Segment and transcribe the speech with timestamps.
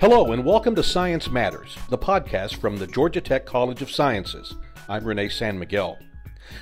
[0.00, 4.54] Hello, and welcome to Science Matters, the podcast from the Georgia Tech College of Sciences.
[4.88, 5.98] I'm Renay San Miguel.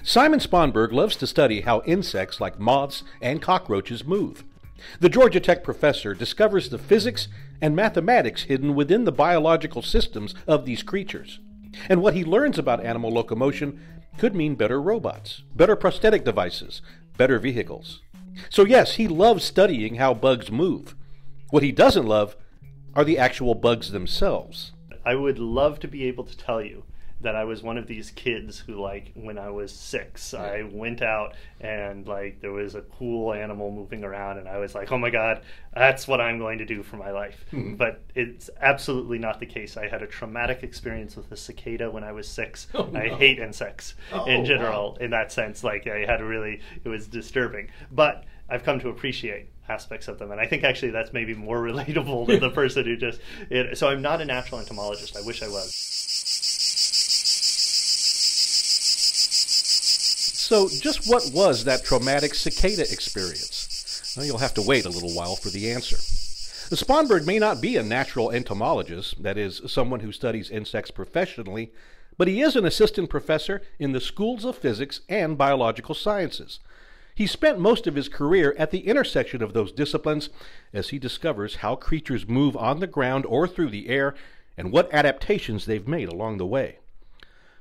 [0.03, 4.43] Simon Sponberg loves to study how insects like moths and cockroaches move.
[4.99, 7.29] The Georgia Tech professor discovers the physics
[7.61, 11.39] and mathematics hidden within the biological systems of these creatures.
[11.89, 13.81] And what he learns about animal locomotion
[14.19, 16.83] could mean better robots, better prosthetic devices,
[17.17, 18.03] better vehicles.
[18.51, 20.97] So, yes, he loves studying how bugs move.
[21.51, 22.35] What he doesn't love
[22.99, 24.73] are the actual bugs themselves.
[25.05, 26.83] I would love to be able to tell you
[27.21, 30.43] that I was one of these kids who, like, when I was six, yeah.
[30.43, 34.75] I went out and, like, there was a cool animal moving around, and I was
[34.75, 35.43] like, oh my God,
[35.73, 37.45] that's what I'm going to do for my life.
[37.53, 37.77] Mm-hmm.
[37.77, 39.77] But it's absolutely not the case.
[39.77, 42.67] I had a traumatic experience with a cicada when I was six.
[42.75, 42.99] Oh, no.
[42.99, 44.97] I hate insects oh, in general, wow.
[45.05, 45.63] in that sense.
[45.63, 47.69] Like, I had a really, it was disturbing.
[47.93, 51.59] But I've come to appreciate aspects of them, and I think actually that's maybe more
[51.71, 53.21] relatable to the person who just.
[53.51, 55.17] It, so I'm not a natural entomologist.
[55.17, 55.73] I wish I was.
[60.49, 64.15] So, just what was that traumatic cicada experience?
[64.17, 65.97] Well, you'll have to wait a little while for the answer.
[66.71, 71.71] The Sponberg may not be a natural entomologist, that is, someone who studies insects professionally,
[72.17, 76.61] but he is an assistant professor in the schools of physics and biological sciences.
[77.19, 80.31] He spent most of his career at the intersection of those disciplines
[80.73, 84.15] as he discovers how creatures move on the ground or through the air
[84.57, 86.79] and what adaptations they've made along the way.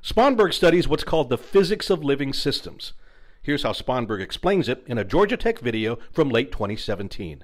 [0.03, 2.94] Sponberg studies what's called the physics of living systems.
[3.41, 7.44] Here's how Sponberg explains it in a Georgia Tech video from late 2017.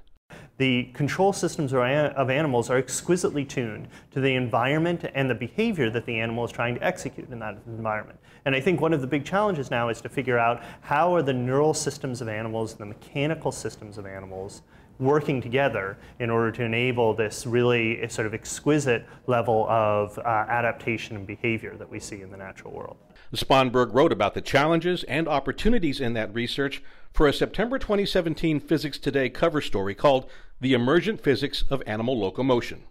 [0.58, 6.06] The control systems of animals are exquisitely tuned to the environment and the behavior that
[6.06, 8.20] the animal is trying to execute in that environment.
[8.46, 11.24] And I think one of the big challenges now is to figure out how are
[11.24, 14.62] the neural systems of animals, the mechanical systems of animals,
[15.00, 21.16] working together in order to enable this really sort of exquisite level of uh, adaptation
[21.16, 22.98] and behavior that we see in the natural world.
[23.34, 29.00] Sponberg wrote about the challenges and opportunities in that research for a September 2017 Physics
[29.00, 30.30] Today cover story called
[30.64, 32.84] The Emergent Physics of Animal Locomotion.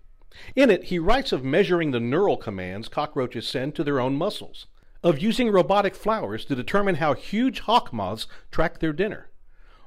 [0.54, 4.66] In it, he writes of measuring the neural commands cockroaches send to their own muscles,
[5.02, 9.30] of using robotic flowers to determine how huge hawk moths track their dinner,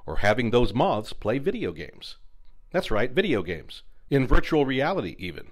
[0.08, 2.18] or having those moths play video games.
[2.72, 5.52] That's right, video games, in virtual reality even.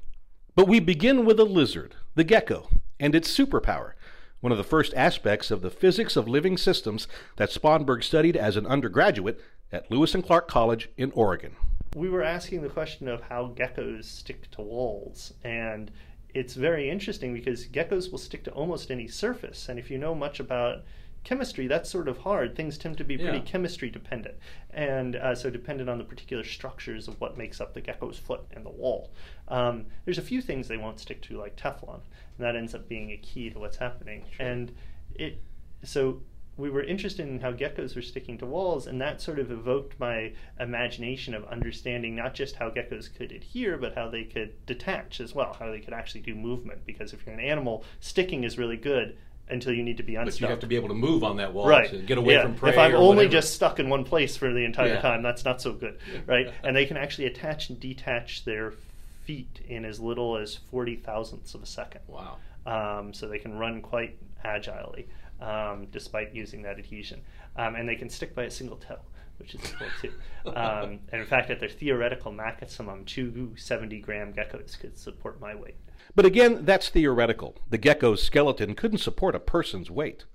[0.55, 2.67] But we begin with a lizard, the gecko,
[2.99, 3.91] and its superpower,
[4.39, 8.57] one of the first aspects of the physics of living systems that Sponberg studied as
[8.57, 9.39] an undergraduate
[9.71, 11.57] at Lewis and Clark College in Oregon.
[11.95, 15.91] We were asking the question of how geckos stick to walls, and
[16.33, 19.69] it's very interesting because geckos will stick to almost any surface.
[19.69, 20.83] And if you know much about
[21.23, 22.55] chemistry, that's sort of hard.
[22.55, 23.43] Things tend to be pretty yeah.
[23.43, 24.35] chemistry dependent,
[24.71, 28.41] and uh, so dependent on the particular structures of what makes up the gecko's foot
[28.51, 29.11] and the wall.
[29.47, 32.01] Um, there's a few things they won't stick to, like Teflon,
[32.37, 34.25] and that ends up being a key to what's happening.
[34.31, 34.45] Sure.
[34.45, 34.71] And
[35.15, 35.41] it
[35.83, 36.21] so
[36.55, 39.99] we were interested in how geckos were sticking to walls, and that sort of evoked
[39.99, 45.19] my imagination of understanding not just how geckos could adhere, but how they could detach
[45.19, 46.85] as well, how they could actually do movement.
[46.85, 49.17] Because if you're an animal, sticking is really good
[49.49, 50.41] until you need to be unstuck.
[50.41, 51.89] But you have to be able to move on that wall right.
[51.89, 52.43] to get away yeah.
[52.43, 52.71] from prey.
[52.71, 53.31] If I'm only whatever.
[53.31, 55.01] just stuck in one place for the entire yeah.
[55.01, 55.97] time, that's not so good,
[56.27, 56.53] right?
[56.63, 58.73] and they can actually attach and detach their
[59.23, 62.01] feet in as little as forty thousandths of a second.
[62.07, 62.37] Wow!
[62.65, 65.07] Um, so they can run quite agilely,
[65.41, 67.21] um, despite using that adhesion,
[67.55, 68.99] um, and they can stick by a single toe
[69.37, 70.13] which is cool too.
[70.55, 75.55] Um, and in fact, at their theoretical maximum, two 70 gram geckos could support my
[75.55, 75.75] weight.
[76.15, 77.55] But again, that's theoretical.
[77.69, 80.25] The gecko's skeleton couldn't support a person's weight.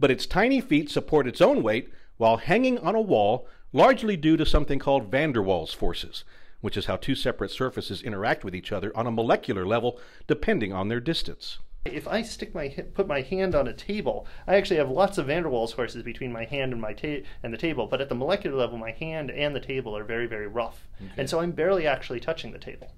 [0.00, 4.36] But its tiny feet support its own weight while hanging on a wall, largely due
[4.36, 6.24] to something called van der Waals forces,
[6.60, 10.72] which is how two separate surfaces interact with each other on a molecular level depending
[10.72, 11.58] on their distance.
[11.84, 15.26] If I stick my put my hand on a table, I actually have lots of
[15.26, 17.86] van der Waals forces between my hand and my ta- and the table.
[17.86, 21.12] But at the molecular level, my hand and the table are very very rough, okay.
[21.16, 22.92] and so I'm barely actually touching the table.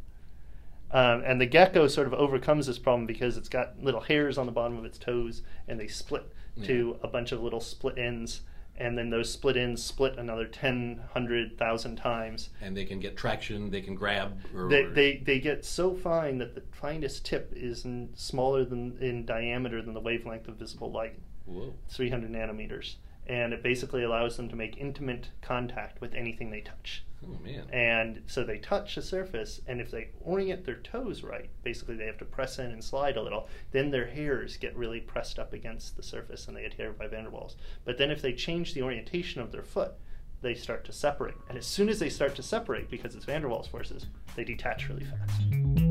[0.92, 4.46] Um, and the gecko sort of overcomes this problem because it's got little hairs on
[4.46, 6.66] the bottom of its toes, and they split yeah.
[6.66, 8.40] to a bunch of little split ends,
[8.80, 12.48] and then those split ends split another 10, 100,000 times.
[12.62, 14.40] And they can get traction, they can grab.
[14.56, 18.96] Or, they, they, they get so fine that the finest tip is in, smaller than
[19.02, 21.18] in diameter than the wavelength of visible light.
[21.44, 21.74] Whoa.
[21.90, 22.94] 300 nanometers.
[23.26, 27.04] And it basically allows them to make intimate contact with anything they touch.
[27.26, 27.66] Oh man!
[27.70, 32.06] And so they touch the surface, and if they orient their toes right, basically they
[32.06, 33.48] have to press in and slide a little.
[33.72, 37.24] Then their hairs get really pressed up against the surface, and they adhere by van
[37.24, 37.56] der Waals.
[37.84, 39.92] But then if they change the orientation of their foot,
[40.40, 41.36] they start to separate.
[41.48, 44.44] And as soon as they start to separate, because it's van der Waals forces, they
[44.44, 45.89] detach really fast.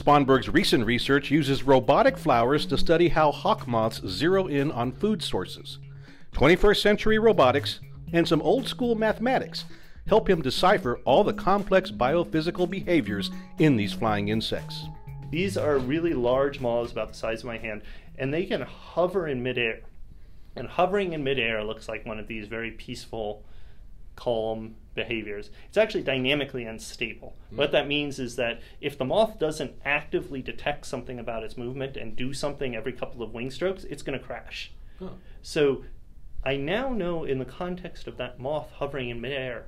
[0.00, 5.22] Sponberg's recent research uses robotic flowers to study how hawk moths zero in on food
[5.22, 5.78] sources.
[6.32, 7.80] 21st century robotics
[8.14, 9.66] and some old school mathematics
[10.06, 14.86] help him decipher all the complex biophysical behaviors in these flying insects.
[15.30, 17.82] These are really large moths about the size of my hand,
[18.18, 19.80] and they can hover in midair.
[20.56, 23.44] And hovering in midair looks like one of these very peaceful,
[24.20, 25.50] calm behaviors.
[25.68, 27.34] It's actually dynamically unstable.
[27.52, 27.56] Mm.
[27.56, 31.96] What that means is that if the moth doesn't actively detect something about its movement
[31.96, 34.72] and do something every couple of wing strokes, it's going to crash.
[35.00, 35.12] Oh.
[35.40, 35.84] So
[36.44, 39.66] I now know in the context of that moth hovering in midair,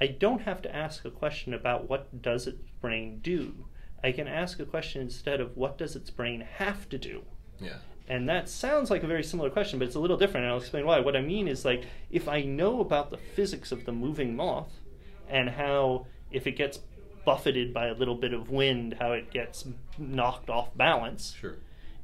[0.00, 3.66] I don't have to ask a question about what does its brain do.
[4.02, 7.22] I can ask a question instead of what does its brain have to do.
[7.60, 7.76] Yeah.
[8.06, 10.60] And that sounds like a very similar question, but it's a little different, and I'll
[10.60, 11.00] explain why.
[11.00, 14.80] What I mean is like if I know about the physics of the moving moth
[15.28, 16.80] and how if it gets
[17.24, 19.64] buffeted by a little bit of wind, how it gets
[19.98, 21.34] knocked off balance.
[21.40, 21.56] Sure.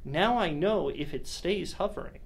[0.03, 2.19] Now I know if it stays hovering.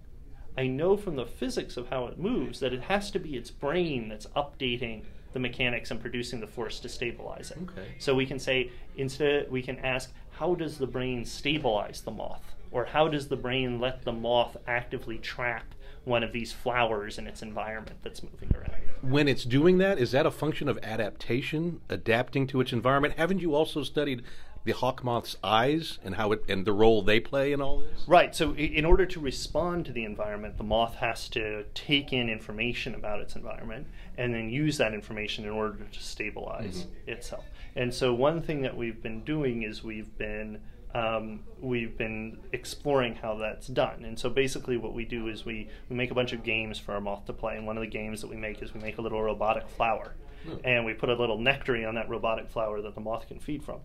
[0.57, 3.51] I know from the physics of how it moves that it has to be its
[3.51, 7.57] brain that's updating the mechanics and producing the force to stabilize it.
[7.63, 7.95] Okay.
[8.00, 12.56] So we can say instead we can ask how does the brain stabilize the moth
[12.75, 15.74] or how does the brain let the moth actively trap
[16.04, 18.72] one of these flowers in its environment that's moving around.
[19.01, 23.16] When it's doing that, is that a function of adaptation, adapting to its environment?
[23.18, 24.24] Haven't you also studied
[24.66, 28.04] the hawk moth's eyes and how it and the role they play in all this?
[28.07, 28.36] Right.
[28.36, 32.94] So in order to respond to the environment, the moth has to take in information
[32.94, 33.88] about its environment
[34.18, 37.10] and then use that information in order to stabilize mm-hmm.
[37.10, 37.45] itself.
[37.75, 40.62] And so one thing that we've been doing is we've been
[40.95, 44.06] um, we've been exploring how that's done.
[44.06, 46.94] And so basically, what we do is we, we make a bunch of games for
[46.94, 47.57] our moth to play.
[47.57, 50.15] And one of the games that we make is we make a little robotic flower.
[50.45, 50.56] Hmm.
[50.63, 53.62] And we put a little nectary on that robotic flower that the moth can feed
[53.62, 53.81] from.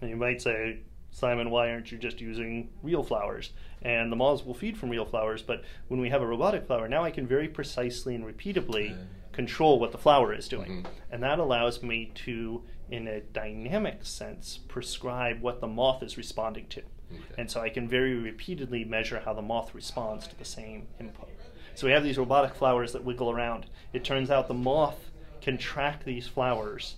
[0.00, 0.80] And you might say,
[1.12, 3.50] Simon, why aren't you just using real flowers?
[3.82, 6.88] And the moths will feed from real flowers, but when we have a robotic flower,
[6.88, 8.96] now I can very precisely and repeatably
[9.32, 10.70] control what the flower is doing.
[10.70, 10.92] Mm-hmm.
[11.12, 16.66] And that allows me to, in a dynamic sense, prescribe what the moth is responding
[16.68, 16.80] to.
[17.12, 17.22] Okay.
[17.38, 21.28] And so I can very repeatedly measure how the moth responds to the same input.
[21.74, 23.66] So we have these robotic flowers that wiggle around.
[23.92, 25.10] It turns out the moth
[25.40, 26.96] can track these flowers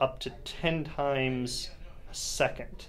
[0.00, 1.70] up to 10 times
[2.10, 2.86] a second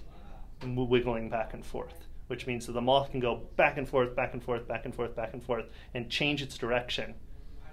[0.62, 4.34] wiggling back and forth, which means that the moth can go back and forth, back
[4.34, 5.64] and forth, back and forth, back and forth,
[5.94, 7.14] and change its direction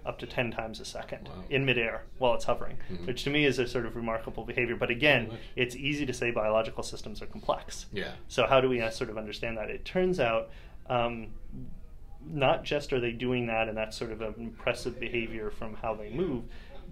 [0.08, 1.44] up to 10 times a second wow.
[1.50, 3.06] in midair while it's hovering, mm-hmm.
[3.06, 4.76] which to me is a sort of remarkable behavior.
[4.76, 7.88] But again, it's easy to say biological systems are complex.
[7.92, 8.12] Yeah.
[8.28, 9.70] So, how do we uh, sort of understand that?
[9.70, 10.50] It turns out
[10.90, 11.28] um,
[12.26, 15.94] not just are they doing that and that's sort of an impressive behavior from how
[15.96, 16.44] they move,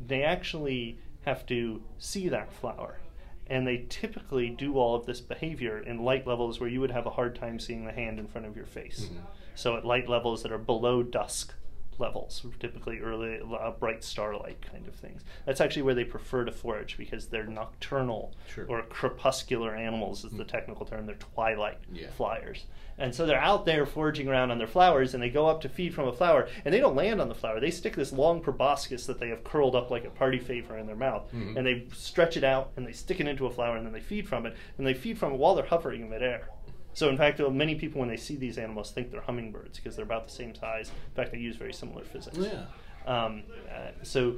[0.07, 2.99] they actually have to see that flower
[3.47, 7.05] and they typically do all of this behavior in light levels where you would have
[7.05, 9.05] a hard time seeing the hand in front of your face.
[9.05, 9.19] Mm-hmm.
[9.53, 11.53] So at light levels that are below dusk
[11.99, 15.23] levels, typically early uh, bright starlight kind of things.
[15.45, 18.65] That's actually where they prefer to forage because they're nocturnal sure.
[18.67, 20.47] or crepuscular animals is the mm.
[20.47, 21.05] technical term.
[21.05, 22.09] They're twilight yeah.
[22.15, 22.65] flyers.
[22.97, 25.69] And so they're out there foraging around on their flowers and they go up to
[25.69, 27.59] feed from a flower and they don't land on the flower.
[27.59, 30.87] They stick this long proboscis that they have curled up like a party favor in
[30.87, 31.57] their mouth mm-hmm.
[31.57, 33.99] and they stretch it out and they stick it into a flower and then they
[33.99, 36.49] feed from it and they feed from it while they're hovering in midair.
[36.95, 40.05] So, in fact, many people, when they see these animals, think they're hummingbirds because they're
[40.05, 40.89] about the same size.
[40.89, 42.37] In fact, they use very similar physics.
[42.37, 42.65] Yeah.
[43.05, 44.37] Um, uh, so,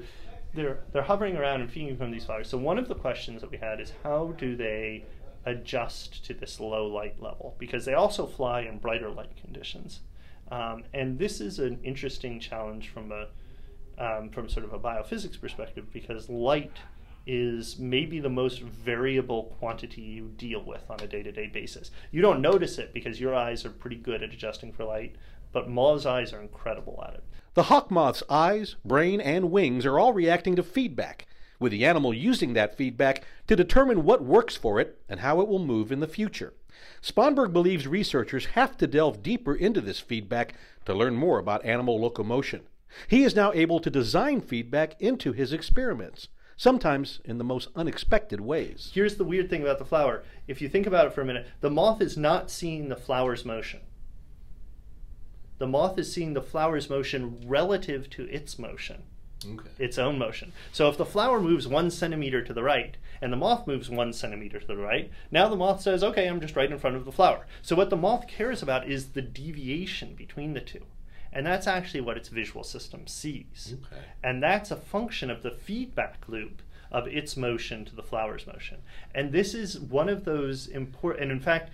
[0.55, 2.49] they're they're hovering around and feeding from these flowers.
[2.49, 5.05] So, one of the questions that we had is how do they
[5.45, 7.55] adjust to this low light level?
[7.59, 9.99] Because they also fly in brighter light conditions,
[10.51, 13.27] um, and this is an interesting challenge from a
[13.99, 16.77] um, from sort of a biophysics perspective because light
[17.27, 21.91] is maybe the most variable quantity you deal with on a day to day basis.
[22.09, 25.17] You don't notice it because your eyes are pretty good at adjusting for light,
[25.51, 27.23] but moth's eyes are incredible at it.
[27.53, 31.27] The hawk moth's eyes, brain, and wings are all reacting to feedback,
[31.59, 35.47] with the animal using that feedback to determine what works for it and how it
[35.47, 36.53] will move in the future.
[37.01, 40.53] Sponberg believes researchers have to delve deeper into this feedback
[40.85, 42.61] to learn more about animal locomotion.
[43.07, 48.41] He is now able to design feedback into his experiments sometimes in the most unexpected
[48.41, 48.91] ways.
[48.93, 50.23] Here's the weird thing about the flower.
[50.47, 53.45] If you think about it for a minute, the moth is not seeing the flower's
[53.45, 53.81] motion.
[55.59, 59.03] The moth is seeing the flower's motion relative to its motion.
[59.45, 59.69] Okay.
[59.77, 60.51] Its own motion.
[60.71, 64.13] So if the flower moves one centimeter to the right and the moth moves one
[64.13, 67.05] centimeter to the right, now the moth says, okay, I'm just right in front of
[67.05, 67.45] the flower.
[67.61, 70.85] So what the moth cares about is the deviation between the two.
[71.37, 73.75] And that's actually what its visual system sees.
[73.85, 74.01] Okay.
[74.23, 78.77] And that's a function of the feedback loop of its motion to the flower's motion.
[79.13, 81.69] And this is one of those important, and in fact,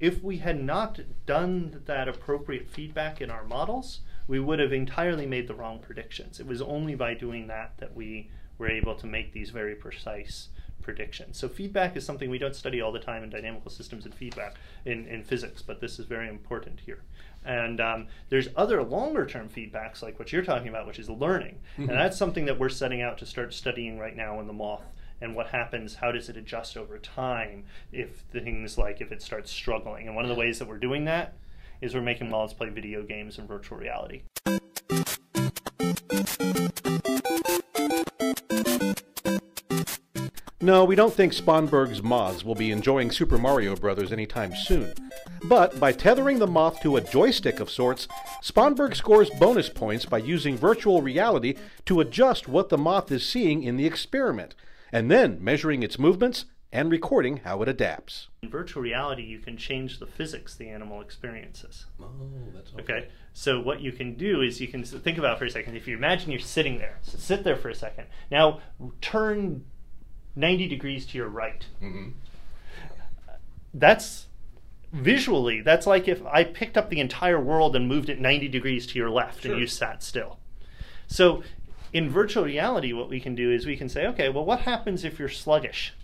[0.00, 5.24] if we had not done that appropriate feedback in our models, we would have entirely
[5.24, 6.38] made the wrong predictions.
[6.38, 10.48] It was only by doing that that we were able to make these very precise
[10.86, 11.36] predictions.
[11.36, 14.54] So feedback is something we don't study all the time in dynamical systems and feedback
[14.84, 17.02] in, in physics, but this is very important here.
[17.44, 21.58] And um, there's other longer term feedbacks like what you're talking about, which is learning.
[21.72, 21.90] Mm-hmm.
[21.90, 24.84] And that's something that we're setting out to start studying right now in the moth
[25.18, 29.50] and what happens how does it adjust over time if things like if it starts
[29.50, 31.32] struggling and one of the ways that we're doing that
[31.80, 34.20] is we're making moths play video games in virtual reality
[40.66, 44.10] No, we don't think Sponberg's moths will be enjoying Super Mario Bros.
[44.10, 44.92] anytime soon.
[45.44, 48.08] But by tethering the moth to a joystick of sorts,
[48.42, 51.54] Sponberg scores bonus points by using virtual reality
[51.84, 54.56] to adjust what the moth is seeing in the experiment,
[54.90, 58.26] and then measuring its movements and recording how it adapts.
[58.42, 61.86] In virtual reality, you can change the physics the animal experiences.
[62.02, 62.10] Oh,
[62.52, 62.82] that's okay.
[62.82, 63.08] okay.
[63.34, 65.76] So what you can do is you can think about for a second.
[65.76, 68.06] If you imagine you're sitting there, so sit there for a second.
[68.32, 68.62] Now
[69.00, 69.64] turn
[70.36, 71.64] 90 degrees to your right.
[71.82, 72.10] Mm-hmm.
[73.74, 74.26] That's
[74.92, 78.86] visually, that's like if I picked up the entire world and moved it 90 degrees
[78.88, 79.52] to your left sure.
[79.52, 80.38] and you sat still.
[81.06, 81.42] So
[81.92, 85.04] in virtual reality, what we can do is we can say, okay, well, what happens
[85.04, 85.94] if you're sluggish?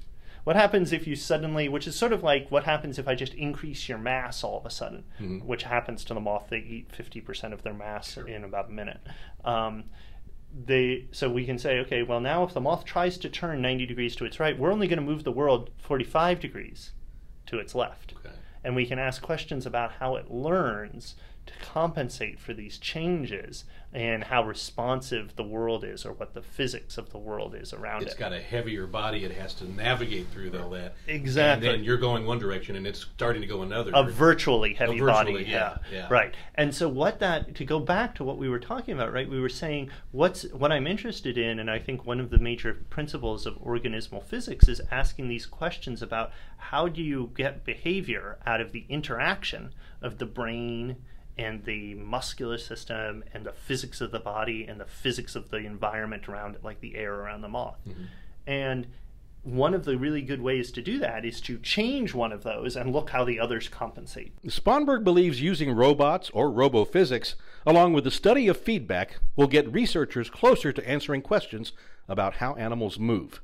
[0.45, 3.35] What happens if you suddenly, which is sort of like what happens if I just
[3.35, 5.47] increase your mass all of a sudden, mm-hmm.
[5.47, 6.47] which happens to the moth.
[6.51, 8.27] They eat 50% of their mass sure.
[8.27, 9.01] in about a minute.
[9.45, 9.85] Um,
[10.55, 13.87] they so we can say okay well now if the moth tries to turn 90
[13.87, 16.93] degrees to its right we're only going to move the world 45 degrees
[17.47, 18.35] to its left okay.
[18.63, 21.15] and we can ask questions about how it learns
[21.47, 26.97] to compensate for these changes and how responsive the world is or what the physics
[26.97, 28.09] of the world is around it's it.
[28.13, 30.95] It's got a heavier body it has to navigate through all that.
[31.07, 31.69] Exactly.
[31.69, 33.91] And then you're going one direction and it's starting to go another.
[33.95, 35.51] A virtually heavy oh, virtually, body.
[35.51, 36.35] Yeah, yeah, Right.
[36.55, 39.29] And so what that to go back to what we were talking about, right?
[39.29, 42.75] We were saying what's what I'm interested in and I think one of the major
[42.89, 48.63] principles of organismal physics is asking these questions about how do you get behavior out
[48.63, 50.97] of the interaction of the brain
[51.39, 55.59] and the muscular system and the physics of the body and the physics of the
[55.59, 57.79] environment around it, like the air around the moth.
[57.89, 58.05] Mm-hmm.
[58.47, 58.87] And
[59.45, 62.77] one of the really good ways to do that is to change one of those
[62.77, 64.33] and look how the others compensate.
[64.47, 67.35] Sponberg believes using robots or robophysics,
[67.67, 71.73] along with the study of feedback, will get researchers closer to answering questions
[72.09, 73.41] about how animals move.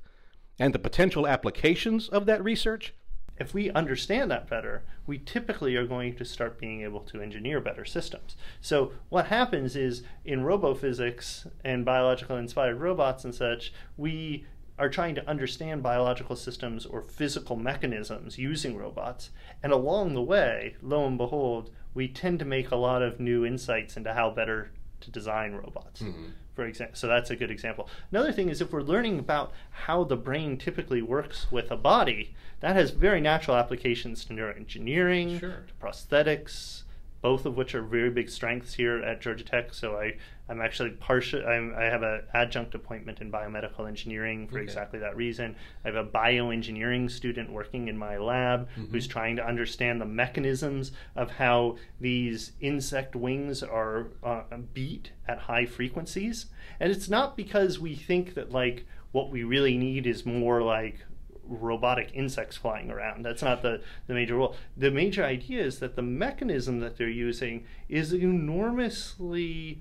[0.60, 2.94] And the potential applications of that research
[3.38, 7.60] if we understand that better, we typically are going to start being able to engineer
[7.60, 8.36] better systems.
[8.60, 14.46] So, what happens is in robophysics and biological inspired robots and such, we
[14.78, 19.30] are trying to understand biological systems or physical mechanisms using robots.
[19.62, 23.44] And along the way, lo and behold, we tend to make a lot of new
[23.44, 26.02] insights into how better to design robots.
[26.02, 26.28] Mm-hmm
[26.58, 26.96] for example.
[26.96, 27.88] So that's a good example.
[28.10, 29.52] Another thing is if we're learning about
[29.86, 35.38] how the brain typically works with a body, that has very natural applications to neuroengineering,
[35.38, 35.66] sure.
[35.68, 36.82] to prosthetics,
[37.28, 39.74] both of which are very big strengths here at Georgia Tech.
[39.74, 40.16] So I,
[40.48, 41.46] I'm actually partial.
[41.46, 44.64] I'm, i have an adjunct appointment in biomedical engineering for okay.
[44.64, 45.54] exactly that reason.
[45.84, 48.90] I have a bioengineering student working in my lab mm-hmm.
[48.90, 55.40] who's trying to understand the mechanisms of how these insect wings are uh, beat at
[55.40, 56.46] high frequencies.
[56.80, 61.04] And it's not because we think that like what we really need is more like
[61.48, 63.24] robotic insects flying around.
[63.24, 64.54] That's not the, the major role.
[64.76, 69.80] The major idea is that the mechanism that they're using is enormously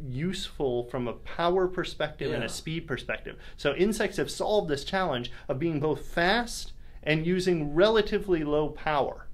[0.00, 2.36] useful from a power perspective yeah.
[2.36, 3.36] and a speed perspective.
[3.56, 9.26] So insects have solved this challenge of being both fast and using relatively low power.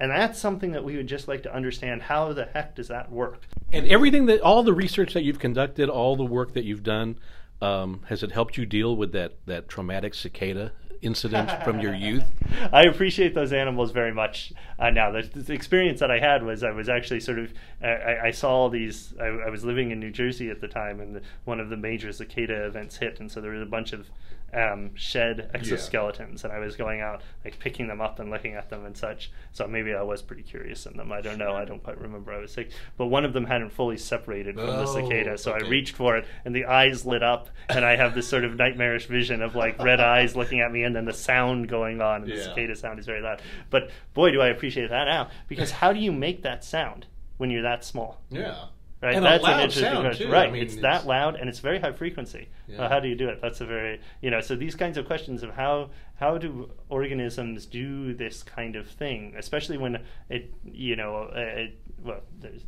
[0.00, 2.02] And that's something that we would just like to understand.
[2.02, 3.42] How the heck does that work?
[3.72, 7.18] And everything that, all the research that you've conducted, all the work that you've done,
[7.62, 10.72] um, has it helped you deal with that, that traumatic cicada
[11.04, 12.24] incident from your youth?
[12.72, 14.52] I appreciate those animals very much.
[14.78, 18.18] Uh, now, the, the, experience that I had was I was actually sort of I,
[18.24, 19.14] I saw these.
[19.20, 21.76] I, I, was living in New Jersey at the time, and the, one of the
[21.76, 24.10] major cicada events hit, and so there was a bunch of
[24.54, 26.50] um, shed exoskeletons, yeah.
[26.50, 29.30] and I was going out like picking them up and looking at them and such.
[29.52, 31.12] So maybe I was pretty curious in them.
[31.12, 31.54] I don't know.
[31.54, 32.32] I don't quite remember.
[32.32, 35.52] I was sick, but one of them hadn't fully separated from oh, the cicada, so
[35.52, 35.64] okay.
[35.64, 38.56] I reached for it, and the eyes lit up, and I have this sort of
[38.56, 42.22] nightmarish vision of like red eyes looking at me, and then the sound going on,
[42.22, 42.36] and yeah.
[42.36, 43.42] the cicada sound is very loud.
[43.70, 47.06] But boy, do I appreciate that now because how do you make that sound
[47.36, 48.20] when you're that small?
[48.30, 48.66] Yeah
[49.04, 49.16] right?
[49.16, 50.26] And That's an interesting question.
[50.26, 50.32] too.
[50.32, 52.48] Right, I mean, it's, it's- that loud and it's very high frequency.
[52.66, 52.82] Yeah.
[52.82, 53.40] Uh, how do you do it?
[53.42, 54.40] That's a very you know.
[54.40, 59.34] So these kinds of questions of how how do organisms do this kind of thing,
[59.36, 62.62] especially when it you know uh, it, well there's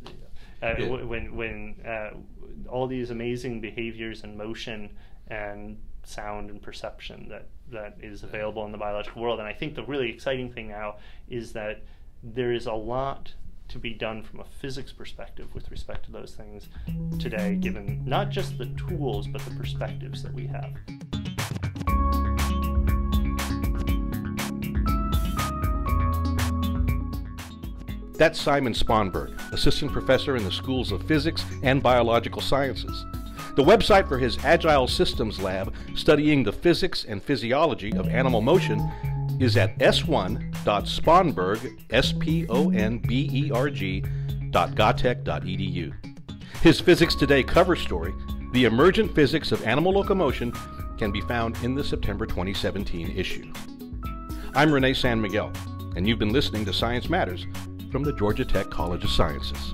[0.63, 1.03] uh, Yeah.
[1.03, 2.11] when when uh,
[2.69, 4.95] all these amazing behaviors and motion
[5.27, 9.39] and sound and perception that that is available in the biological world.
[9.39, 10.95] And I think the really exciting thing now
[11.29, 11.83] is that
[12.23, 13.33] there is a lot
[13.69, 16.69] to be done from a physics perspective with respect to those things
[17.19, 20.71] today, given not just the tools but the perspectives that we have.
[28.17, 33.05] That's Simon Sponberg, assistant professor in the schools of physics and biological sciences.
[33.55, 38.79] The website for his Agile Systems Lab studying the physics and physiology of animal motion
[39.39, 40.56] is at s1.sponberg,
[41.91, 42.43] S-P-O-N-B-E-R-G,
[44.49, 45.93] dot gatech.edu.
[46.61, 48.13] His Physics Today cover story,
[48.51, 50.51] The Emergent Physics of Animal Locomotion,
[50.97, 53.49] can be found in the September 2017 issue.
[54.55, 55.53] I'm Renay San Miguel,
[55.95, 57.45] and you've been listening to Science Matters
[57.89, 59.73] from the Georgia Tech College of Sciences.